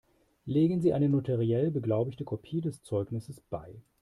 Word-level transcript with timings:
Legen 0.47 0.81
Sie 0.81 0.93
eine 0.93 1.09
notariell 1.09 1.69
beglaubigte 1.69 2.23
Kopie 2.23 2.59
des 2.61 2.81
Zeugnisses 2.81 3.39
bei. 3.39 3.69